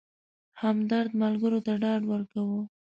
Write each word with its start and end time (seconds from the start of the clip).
همدرد 0.61 1.09
ملګرو 1.21 1.59
ته 1.65 1.73
ډاډ 1.81 2.01
ورکاوه. 2.11 2.61